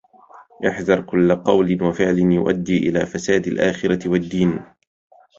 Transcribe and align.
احذر 0.67 1.01
كلّ 1.01 1.35
قول 1.35 1.83
وفعل 1.83 2.19
يؤدي 2.19 2.77
إلى 2.77 3.05
فساد 3.05 3.47
الآخرة 3.47 4.09
والدّين. 4.09 4.61